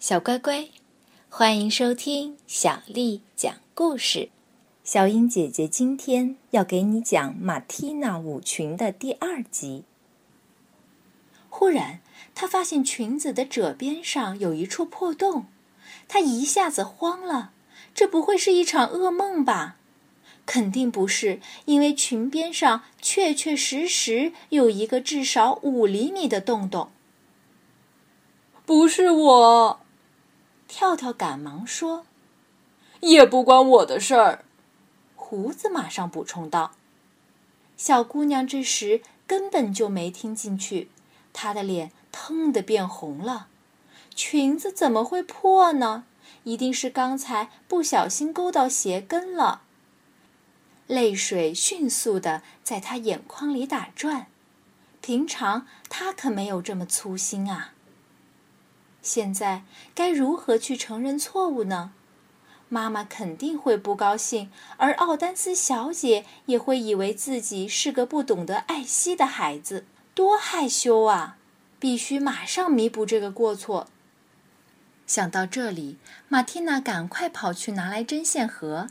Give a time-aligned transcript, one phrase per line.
[0.00, 0.70] 小乖乖，
[1.28, 4.30] 欢迎收听小丽讲故事。
[4.82, 9.84] 小英姐姐今天要给你讲《马蒂娜舞裙》的第二集。
[11.50, 12.00] 忽然，
[12.34, 15.44] 她发现裙子的褶边上有一处破洞，
[16.08, 17.52] 她一下子慌了。
[17.94, 19.76] 这不会是一场噩梦吧？
[20.46, 26.90] 肯定不是，因为裙边上确确实实有一个至少五厘米的洞洞。
[28.64, 29.79] 不是我。
[30.70, 32.06] 跳跳赶忙说
[33.02, 34.44] ：“也不关我的事儿。”
[35.16, 36.70] 胡子马上补充道
[37.76, 40.88] ：“小姑娘这时根本就没听进去，
[41.32, 43.48] 她的脸腾的变红了。
[44.14, 46.04] 裙子怎么会破呢？
[46.44, 49.62] 一定是刚才不小心勾到鞋跟了。”
[50.86, 54.28] 泪水迅速的在她眼眶里打转，
[55.00, 57.72] 平常她可没有这么粗心啊。
[59.02, 59.62] 现在
[59.94, 61.92] 该如何去承认错误呢？
[62.68, 69.84] 妈妈肯定会不高兴，而奥丹斯小姐也会以为自己是个不懂得爱惜的孩子，
[70.14, 71.36] 多害羞啊！
[71.80, 73.88] 必须马上弥补这个过错。
[75.06, 75.98] 想到这里，
[76.28, 78.86] 马蒂娜赶快跑去拿来针线盒，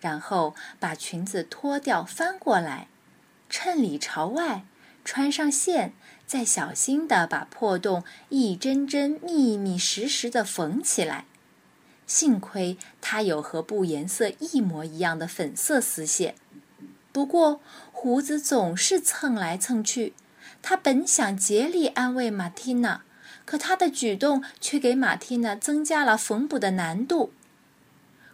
[0.00, 2.88] 然后把裙子脱掉翻过来，
[3.48, 4.66] 衬里朝外。
[5.10, 5.94] 穿上线，
[6.26, 11.24] 再小心地把破洞一针针密密实实地缝起来。
[12.06, 16.34] 幸亏它有和布颜色一模一样的粉色丝线。
[17.10, 20.12] 不过胡子总是蹭来蹭去。
[20.60, 23.00] 他本想竭力安慰马蒂娜，
[23.46, 27.32] 可他的举动却给马蒂娜增加了缝补的难度。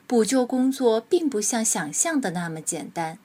[0.08, 3.20] 补救工作并不像想象的那么简单。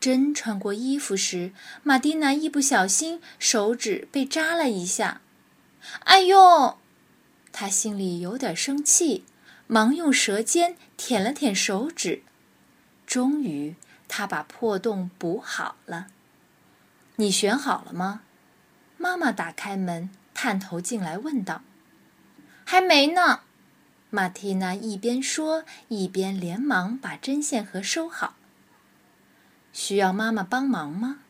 [0.00, 5.20] 针穿过衣服时，玛蒂娜一不小心手指被扎了一下，
[6.04, 6.78] 哎呦！
[7.52, 9.24] 她心里有点生气，
[9.66, 12.22] 忙用舌尖舔了舔手指。
[13.06, 13.76] 终于，
[14.08, 16.06] 她把破洞补好了。
[17.16, 18.22] 你选好了吗？
[18.96, 21.62] 妈妈打开门，探头进来问道。
[22.64, 23.40] 还没呢。
[24.08, 28.36] 玛蒂娜一边说，一边连忙把针线盒收好。
[29.72, 31.20] 需要妈妈帮忙吗？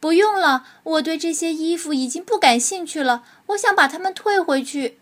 [0.00, 3.24] 不用了，我对这些衣服已经不感兴趣了。
[3.46, 4.98] 我想把它们退回去。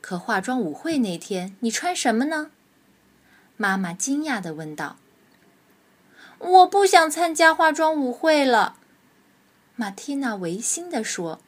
[0.00, 2.50] 可化妆舞会那天你穿什么呢？
[3.58, 4.96] 妈妈惊讶地问道。
[6.38, 8.76] 我不想参加化妆舞会了，
[9.76, 11.40] 马蒂娜违心地说。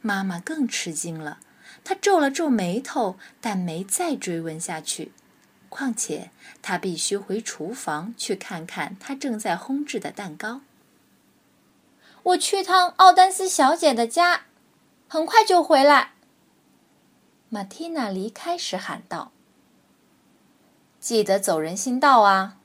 [0.00, 1.40] 妈妈更吃惊了，
[1.82, 5.10] 她皱了皱眉头，但没再追问下去。
[5.76, 6.30] 况且，
[6.62, 10.60] 他必须回厨房去看看他正在烘制的蛋糕。
[12.22, 14.42] 我去趟奥丹斯小姐的家，
[15.08, 16.12] 很快就回来。
[17.48, 19.32] 玛蒂娜离开时喊道
[21.00, 22.58] ：“记得走人行道啊！”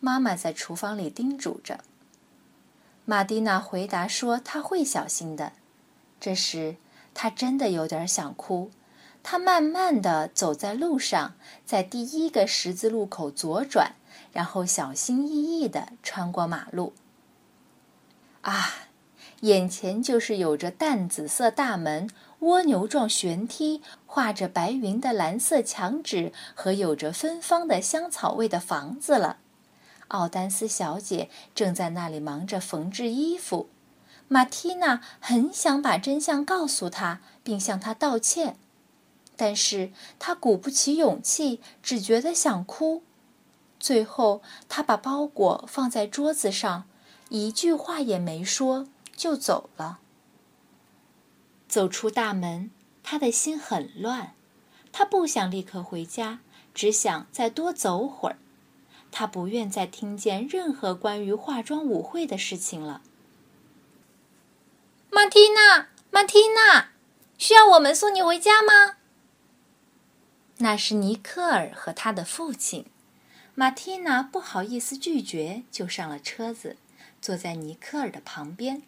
[0.00, 1.80] 妈妈在厨房里叮嘱着。
[3.06, 5.52] 玛蒂娜回答说：“她会小心的。”
[6.20, 6.76] 这时，
[7.14, 8.70] 她真的有点想哭。
[9.22, 13.94] 他慢慢地走在路上，在第一个十字路口左转，
[14.32, 16.92] 然后小心翼翼地穿过马路。
[18.42, 18.74] 啊，
[19.40, 22.08] 眼前就是有着淡紫色大门、
[22.40, 29.36] 蜗牛状悬梯、画着白云的蓝色墙纸和有着芬芳的香草味的房子了。
[30.08, 33.68] 奥丹斯小姐正在那里忙着缝制衣服。
[34.26, 38.56] 马蒂娜很想把真相告诉她，并向她道歉。
[39.40, 43.02] 但是他鼓不起勇气，只觉得想哭。
[43.78, 46.84] 最后，他把包裹放在桌子上，
[47.30, 48.86] 一句话也没说，
[49.16, 50.00] 就走了。
[51.66, 52.70] 走出大门，
[53.02, 54.34] 他的心很乱。
[54.92, 56.40] 他不想立刻回家，
[56.74, 58.36] 只想再多走会儿。
[59.10, 63.00] 他不愿再听见任何关于化妆舞会的事情了。
[65.08, 66.90] 马蒂娜，马蒂娜，
[67.38, 68.96] 需要我们送你回家吗？
[70.62, 72.84] 那是尼克尔和他的父亲，
[73.54, 76.76] 马蒂娜不好意思拒绝，就上了车子，
[77.20, 78.82] 坐在尼克尔的旁边。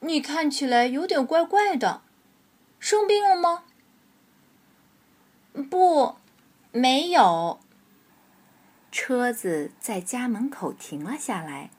[0.00, 2.02] 你看起来有点怪怪的，
[2.78, 3.64] 生病了吗？
[5.70, 6.16] 不，
[6.72, 7.58] 没有。
[8.92, 11.70] 车子在家门口停了下来，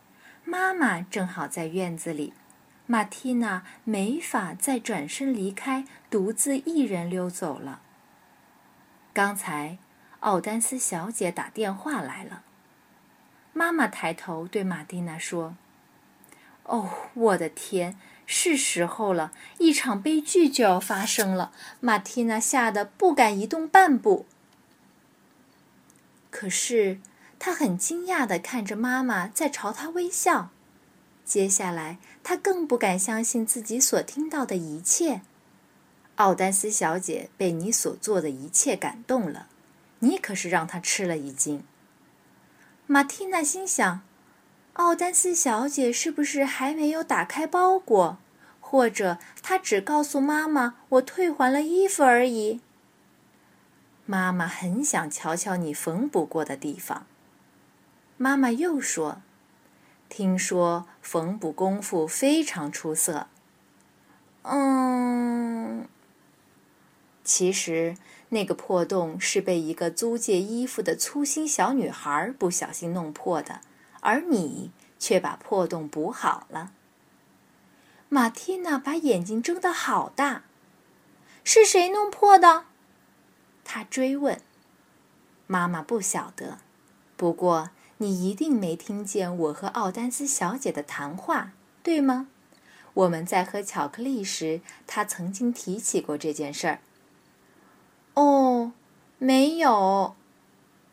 [0.44, 2.34] 妈妈正好在院子里，
[2.88, 7.84] 马蒂娜没法再转身离开，独自一人溜走了。
[9.20, 9.78] 刚才，
[10.22, 12.44] 奥丹斯小姐打电话来了。
[13.52, 15.58] 妈妈抬头对玛蒂娜说
[16.64, 21.52] ：“哦，我的天，是时候了，一场悲剧就要发生了。
[21.82, 24.26] 马蒂娜吓得不敢移动半步。
[26.32, 27.02] 可是，
[27.38, 30.52] 她很惊讶地看着妈妈在朝她微笑。
[31.26, 35.20] 接下来，她更不敢相信自己所听到的一切。
[36.20, 39.48] 奥丹斯小姐被你所做的一切感动了，
[40.00, 41.64] 你可是让她吃了一惊。
[42.88, 44.02] 马蒂娜心想。
[44.74, 48.18] 奥丹斯小姐是不是还没有打开包裹，
[48.60, 52.60] 或者她只告诉妈妈我退还了衣服而已？
[54.06, 57.06] 妈妈很想瞧瞧你缝补过的地方。
[58.18, 59.22] 妈妈又说
[60.10, 63.28] ：“听说缝补功夫非常出色。”
[64.44, 65.88] 嗯，
[67.30, 67.96] 其实
[68.30, 73.62] 那个破洞是被一个租借衣服的粗心小女孩不小心弄破的。
[74.00, 76.72] 而你却把破洞补好了。
[78.08, 80.44] 马蒂娜把眼睛睁得好大，
[81.44, 82.66] 是谁弄破的？
[83.64, 84.42] 她追问。
[85.46, 86.58] 妈妈不晓得，
[87.16, 91.52] 不过你一定没听见我和奥丹斯小姐的谈话，
[91.84, 92.28] 对吗？
[92.96, 96.80] 我们在喝巧克力时，她曾经提起过这件事儿。
[98.20, 98.74] 哦，
[99.18, 100.14] 没有。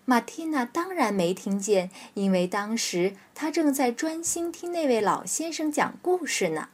[0.05, 6.69] 马蒂娜当然没听见，因为当时她正在专心听那位老先生讲故事呢。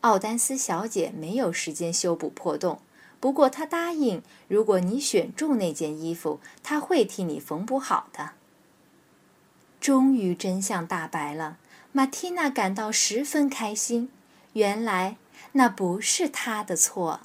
[0.00, 2.80] 奥丹斯小姐没有时间修补破洞，
[3.20, 8.30] 不过她答应，如果你选中那件衣服，她会替你缝补好的。
[9.80, 11.58] 终于真相大白了，
[11.92, 14.10] 马蒂娜感到十分开心。
[14.54, 15.16] 原来
[15.52, 17.20] 那不是她的错。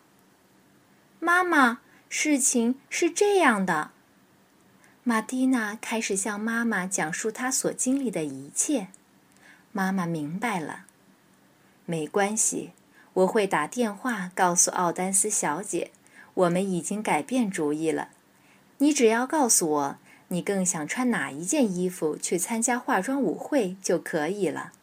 [1.24, 1.80] 妈妈，
[2.10, 3.92] 事情是这样的。
[5.04, 8.90] 玛蒂娜开始向妈妈讲述她所经历的一切。
[9.72, 10.86] 妈妈明白了。
[11.86, 12.72] 没关系，
[13.14, 15.92] 我会打电话告诉奥丹斯小姐，
[16.34, 18.10] 我们已经改变主意了。
[18.80, 19.98] 你只要告诉我，
[20.28, 24.74] 你更想穿哪一件衣服去参加化妆舞会就可以了。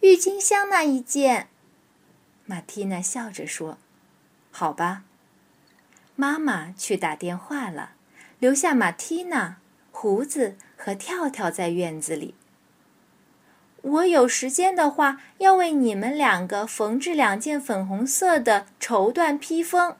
[0.00, 1.48] 郁金香那一件，
[2.44, 3.78] 玛蒂娜笑着说
[4.52, 5.02] ：“好吧。”
[6.16, 7.92] 妈妈去打电话了。
[8.38, 9.56] 留下马蒂娜、
[9.90, 12.34] 胡子和跳跳在院子里。
[13.80, 19.96] 我有时间的话，要为你们两个缝制两件粉红色的绸缎披风，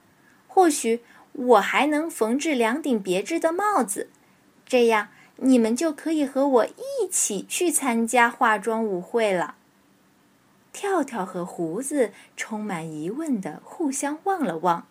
[0.47, 1.03] 或许
[1.33, 4.11] 我还能缝制两顶别致的帽子，
[4.67, 9.55] 这样你们就可以和我一起去参加化妆舞会了。
[10.73, 14.87] 跳跳和胡子充满疑问的互相望了望。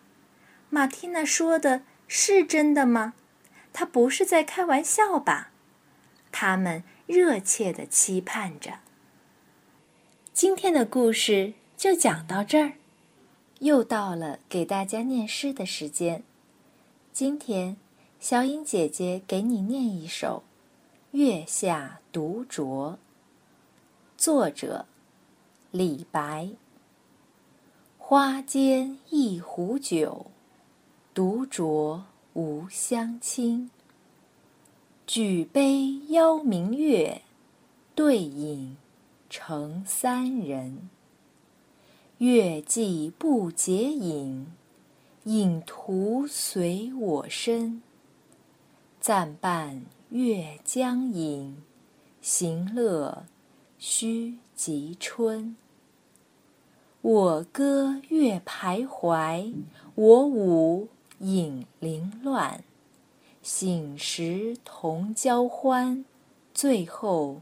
[0.68, 3.14] 马蒂娜说的是真的吗？
[3.72, 5.50] 他不是在开玩笑吧？
[6.32, 8.80] 他们热切的期盼着。
[10.32, 12.72] 今天的故事就讲到这儿，
[13.60, 16.22] 又到了给大家念诗的时间。
[17.12, 17.76] 今天，
[18.20, 20.44] 小颖姐姐给你念一首
[21.18, 22.92] 《月下独酌》，
[24.18, 24.86] 作者
[25.70, 26.50] 李白。
[27.98, 30.30] 花间一壶酒，
[31.16, 32.02] 独酌。
[32.34, 33.70] 无相亲。
[35.06, 37.22] 举杯邀明月，
[37.94, 38.76] 对影
[39.30, 40.90] 成三人。
[42.18, 44.48] 月既不解饮，
[45.24, 47.80] 影徒随我身。
[49.00, 51.62] 暂伴月将影，
[52.20, 53.24] 行乐
[53.78, 55.56] 须及春。
[57.00, 59.54] 我歌月徘徊，
[59.94, 60.88] 我舞。
[61.20, 62.62] 饮零乱，
[63.42, 66.04] 醒时同交欢，
[66.52, 67.40] 醉后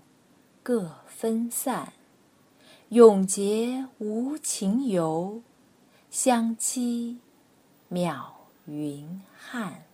[0.62, 1.93] 各分散。
[2.90, 5.43] 永结无情游，
[6.11, 7.19] 相期
[7.90, 8.26] 邈
[8.66, 9.85] 云汉。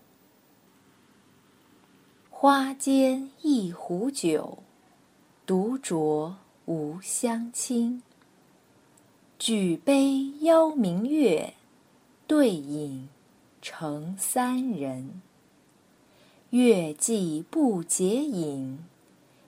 [2.28, 4.58] 花间一壶酒，
[5.46, 6.34] 独酌
[6.66, 8.02] 无相亲。
[9.38, 11.54] 举杯邀明月，
[12.26, 13.08] 对影。
[13.62, 15.20] 成三人，
[16.48, 18.78] 月既不解饮，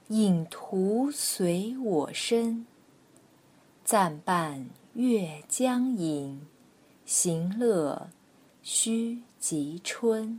[0.09, 2.67] 影徒随我身。
[3.83, 6.47] 暂伴月将影，
[7.07, 8.11] 行乐
[8.63, 10.39] 须及春。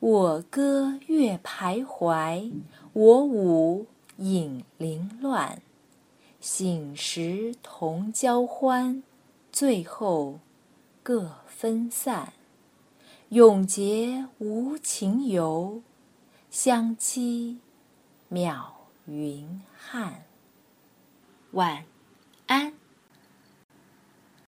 [0.00, 2.52] 我歌月徘徊，
[2.92, 5.62] 我舞影零乱。
[6.40, 9.02] 醒时同交欢，
[9.52, 10.40] 醉后
[11.06, 11.46] 各。
[11.58, 12.34] 分散，
[13.30, 15.80] 永结无情游，
[16.50, 17.60] 相期
[18.30, 18.72] 邈
[19.06, 20.26] 云汉。
[21.52, 21.86] 晚
[22.46, 22.74] 安。